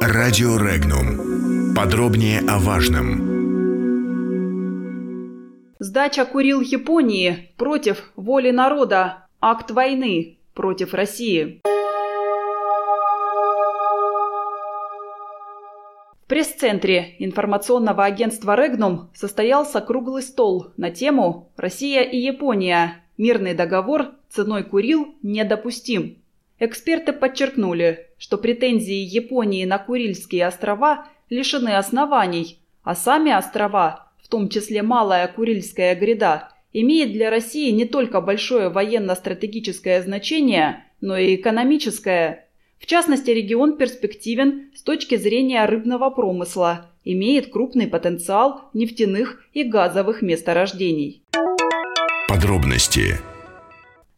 [0.00, 1.74] Радио Регнум.
[1.74, 3.34] Подробнее о важном.
[5.78, 9.26] Сдача Курил Японии против воли народа.
[9.40, 11.60] Акт войны против России.
[16.22, 23.04] В пресс-центре информационного агентства «Регнум» состоялся круглый стол на тему «Россия и Япония.
[23.18, 26.23] Мирный договор ценой Курил недопустим».
[26.58, 34.48] Эксперты подчеркнули, что претензии Японии на Курильские острова лишены оснований, а сами острова, в том
[34.48, 42.40] числе Малая Курильская гряда, имеют для России не только большое военно-стратегическое значение, но и экономическое–
[42.84, 50.20] в частности, регион перспективен с точки зрения рыбного промысла, имеет крупный потенциал нефтяных и газовых
[50.20, 51.22] месторождений.
[52.28, 53.14] Подробности.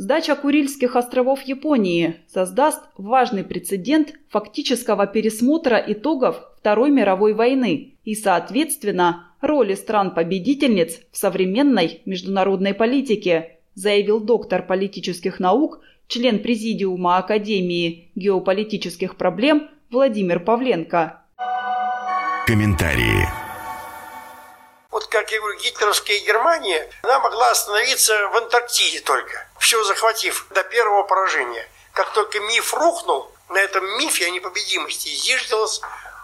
[0.00, 9.34] Сдача Курильских островов Японии создаст важный прецедент фактического пересмотра итогов Второй мировой войны и, соответственно,
[9.42, 19.68] роли стран-победительниц в современной международной политике, заявил доктор политических наук член Президиума Академии геополитических проблем
[19.90, 21.22] Владимир Павленко.
[22.46, 23.28] Комментарии.
[24.90, 30.64] Вот, как я говорю, гитлеровская Германия, она могла остановиться в Антарктиде только, все захватив до
[30.64, 31.68] первого поражения.
[31.92, 35.80] Как только миф рухнул, на этом мифе о непобедимости зиждилась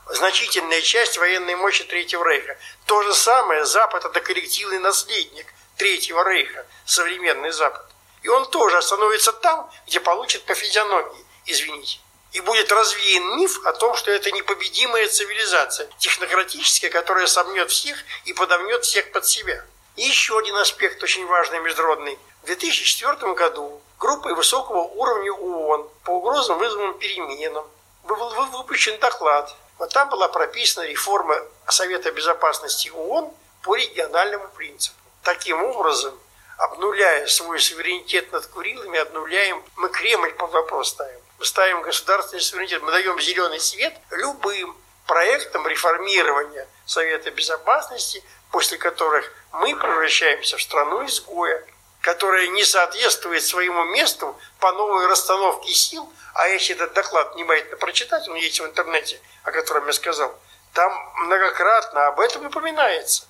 [0.09, 2.57] значительная часть военной мощи Третьего Рейха.
[2.87, 7.84] То же самое Запад– это коллективный наследник Третьего Рейха, современный Запад.
[8.23, 11.98] И он тоже остановится там, где получит по физиономии, извините.
[12.33, 18.33] И будет развеян миф о том, что это непобедимая цивилизация, технократическая, которая собьет всех и
[18.33, 19.64] подомнет всех под себя.
[19.97, 22.19] И еще один аспект очень важный международный.
[22.42, 27.66] В 2004 году группой высокого уровня ООН по угрозам, вызванным переменам,
[28.05, 28.17] был
[28.52, 29.55] выпущен доклад.
[29.78, 31.36] Вот там была прописана реформа
[31.69, 34.97] Совета Безопасности ООН по региональному принципу.
[35.22, 36.14] Таким образом,
[36.58, 41.20] обнуляя свой суверенитет над Курилами, обнуляем, мы Кремль под вопрос ставим.
[41.39, 44.77] Мы ставим государственный суверенитет, мы даем зеленый свет любым
[45.07, 51.64] проектам реформирования Совета Безопасности, после которых мы превращаемся в страну изгоя,
[52.01, 58.29] которая не соответствует своему месту по новой расстановке сил, а если этот доклад внимательно прочитать,
[58.29, 60.39] он есть в интернете, о котором я сказал,
[60.73, 60.92] там
[61.24, 63.24] многократно об этом упоминается.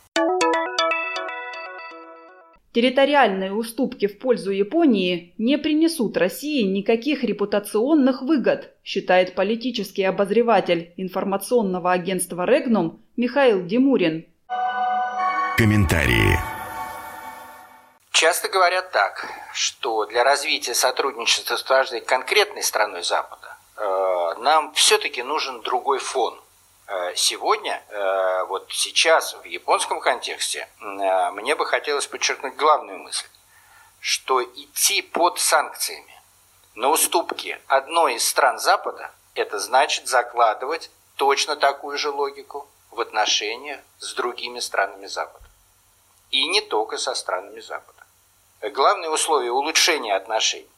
[2.77, 11.93] Территориальные уступки в пользу Японии не принесут России никаких репутационных выгод, считает политический обозреватель информационного
[11.93, 14.27] агентства «Регнум» Михаил Демурин.
[15.57, 16.39] Комментарии.
[18.13, 25.23] Часто говорят так, что для развития сотрудничества с каждой конкретной страной Запада э, нам все-таки
[25.23, 26.41] нужен другой фон–
[26.89, 33.27] Э, сегодня, э, вот сейчас в японском контексте, э, мне бы хотелось подчеркнуть главную мысль,
[33.99, 36.15] что идти под санкциями
[36.77, 43.81] на уступки одной из стран Запада, это значит закладывать точно такую же логику в отношениях
[43.99, 45.46] с другими странами Запада.
[46.37, 48.05] И не только со странами Запада.
[48.61, 50.69] Главное условие улучшения отношений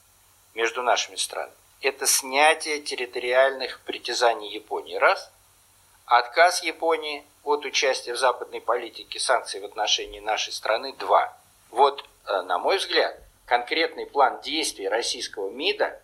[0.54, 5.32] между нашими странами– это снятие территориальных притязаний Японии– раз–
[6.06, 11.36] Отказ Японии от участия в западной политике санкций в отношении нашей страны– два.
[11.70, 16.00] Вот, э, на мой взгляд, конкретный план действий российского МИДа,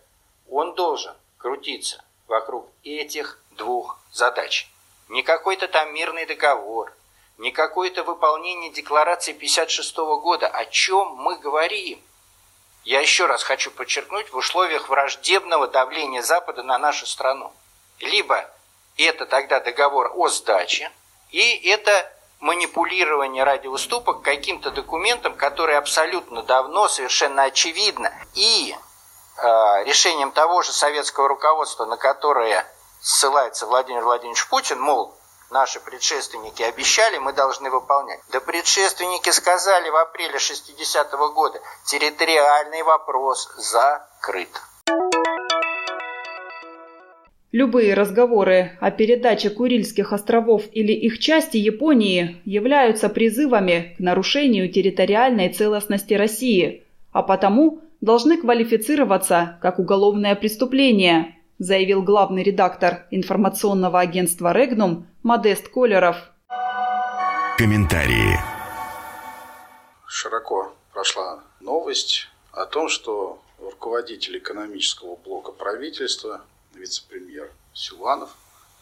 [0.49, 4.69] он должен крутиться вокруг этих двух задач.
[5.07, 6.91] Не какой-то там мирный договор,
[7.37, 10.47] не какое-то выполнение декларации 56 года.
[10.47, 12.01] О чем мы говорим?
[12.83, 17.51] Я еще раз хочу подчеркнуть, в условиях враждебного давления Запада на нашу страну.
[17.99, 18.49] Либо
[18.97, 20.91] это тогда договор о сдаче,
[21.31, 30.31] и это манипулирование ради уступок каким-то документом, который абсолютно давно, совершенно очевидно, и э, решением
[30.31, 32.65] того же советского руководства, на которое
[33.01, 35.17] ссылается Владимир Владимирович Путин, мол,
[35.55, 38.19] наши предшественники обещали, мы должны выполнять.
[38.33, 44.49] Да предшественники сказали в апреле 60-го года, территориальный вопрос закрыт.
[47.53, 55.53] Любые разговоры о передаче Курильских островов или их части Японии являются призывами к нарушению территориальной
[55.53, 65.07] целостности России, а потому должны квалифицироваться как уголовное преступление, заявил главный редактор информационного агентства «Регнум»
[65.25, 66.17] Модест Колеров.
[67.57, 68.39] Комментарии.
[70.05, 76.41] Широко прошла новость о том, что руководитель экономического блока правительства
[76.75, 78.29] вице-премьер Силуанов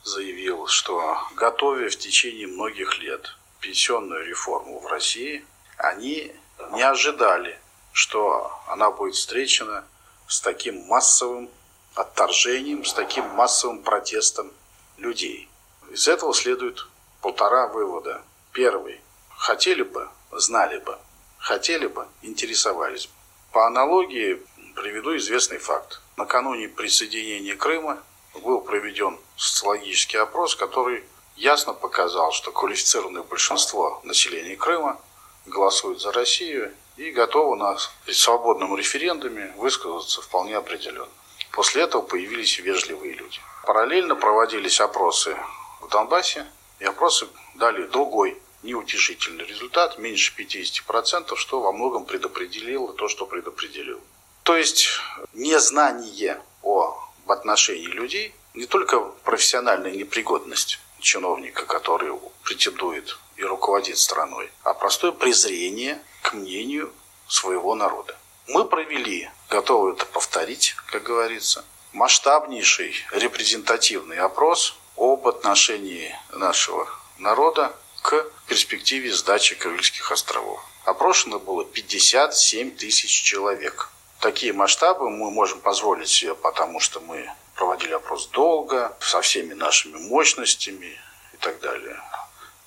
[0.03, 5.45] заявил, что готовя в течение многих лет пенсионную реформу в России,
[5.77, 6.35] они
[6.73, 7.57] не ожидали,
[7.93, 9.85] что она будет встречена
[10.27, 11.49] с таким массовым
[11.95, 14.51] отторжением, с таким массовым протестом
[14.97, 15.47] людей.
[15.93, 16.87] Из этого следует
[17.21, 18.23] полтора вывода.
[18.51, 18.99] Первый.
[19.37, 20.97] Хотели бы, знали бы.
[21.37, 23.13] Хотели бы, интересовались бы.
[23.51, 24.41] По аналогии
[24.73, 26.01] приведу известный факт.
[26.17, 28.01] Накануне присоединения Крыма
[28.33, 31.03] был проведен социологический опрос, который
[31.35, 34.99] ясно показал, что квалифицированное большинство населения Крыма
[35.45, 37.77] голосует за Россию и готово на
[38.11, 41.13] свободном референдуме высказаться вполне определенно.
[41.51, 43.39] После этого появились вежливые люди.
[43.63, 45.37] Параллельно проводились опросы
[45.83, 46.45] в Донбассе,
[46.79, 54.01] и опросы дали другой неутешительный результат, меньше 50%, что во многом предопределило то, что предопределило.
[54.43, 54.87] То есть
[55.33, 62.11] незнание о в отношении людей не только профессиональная непригодность чиновника, который
[62.43, 66.91] претендует и руководит страной, а простое презрение к мнению
[67.27, 68.17] своего народа.
[68.47, 78.25] Мы провели, готовы это повторить, как говорится, масштабнейший репрезентативный опрос об отношении нашего народа к
[78.47, 80.63] перспективе сдачи Крыльских островов.
[80.85, 83.89] Опрошено было 57 тысяч человек.
[84.21, 89.97] Такие масштабы мы можем позволить себе, потому что мы проводили опрос долго, со всеми нашими
[89.97, 90.97] мощностями
[91.33, 92.01] и так далее.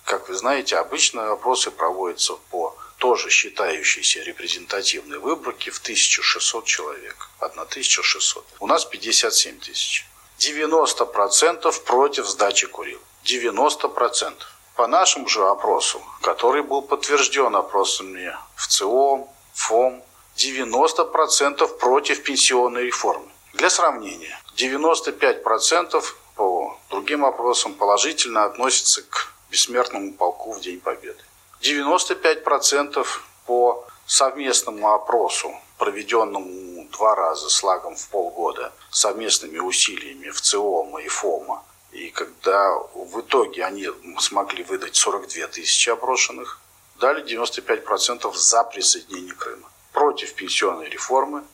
[0.05, 7.31] Как вы знаете, обычно опросы проводятся по тоже считающейся репрезентативной выборке в 1600 человек.
[7.41, 8.45] 1600.
[8.61, 10.05] У нас 57 тысяч.
[10.39, 13.01] 90% против сдачи Курил.
[13.25, 14.35] 90%.
[14.77, 20.03] По нашему же опросу, который был подтвержден опросами в ЦИОМ, ФОМ,
[20.37, 23.31] 90% против пенсионной реформы.
[23.55, 26.05] Для сравнения, 95%
[26.35, 31.25] по другим опросам положительно относятся к бессмертному полку в День Победы.
[31.63, 33.07] 95%
[33.47, 41.09] по совместному опросу, проведенному два раза с лагом в полгода, совместными усилиями в ЦИОМа и
[41.09, 41.63] ФОМа,
[41.93, 43.89] и когда в итоге они
[44.19, 46.61] смогли выдать 42 тысячи опрошенных,
[46.97, 51.45] дали 95% за присоединение Крыма против пенсионной реформы,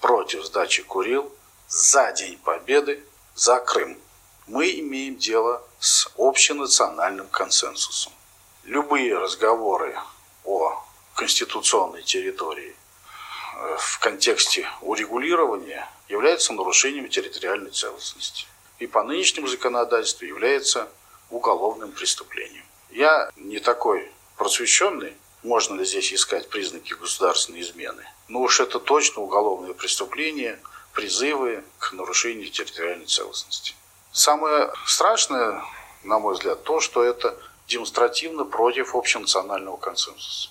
[0.00, 1.32] против сдачи Курил,
[1.68, 3.04] за День Победы,
[3.34, 3.96] за Крым.
[4.46, 8.12] Мы имеем дело с общенациональным консенсусом.
[8.64, 9.96] Любые разговоры
[10.44, 10.82] о
[11.14, 12.74] конституционной территории
[13.80, 18.46] в контексте урегулирования являются нарушением территориальной целостности.
[18.78, 20.88] И по нынешнему законодательству является
[21.30, 22.64] уголовным преступлением.
[22.90, 28.04] Я не такой просвещенный, можно ли здесь искать признаки государственной измены.
[28.28, 30.58] Но уж это точно уголовное преступление,
[30.92, 33.74] призывы к нарушению территориальной целостности.
[34.12, 35.62] Самое страшное,
[36.02, 37.36] на мой взгляд, то, что это
[37.68, 40.50] демонстративно против общенационального консенсуса.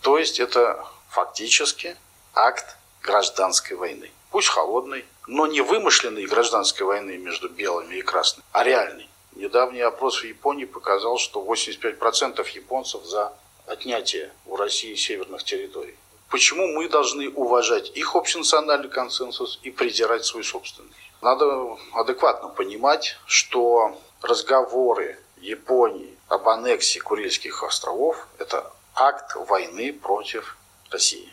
[0.00, 1.96] То есть это фактически
[2.34, 4.10] акт гражданской войны.
[4.30, 9.08] Пусть холодной, но не вымышленной гражданской войны между белыми и красными, а реальной.
[9.32, 13.32] Недавний опрос в Японии показал, что 85% японцев за
[13.66, 15.96] отнятия у России северных территорий.
[16.28, 20.90] Почему мы должны уважать их общенациональный консенсус и придирать свой собственный?
[21.20, 30.56] Надо адекватно понимать, что разговоры Японии об аннексии Курильских островов– это акт войны против
[30.90, 31.32] России.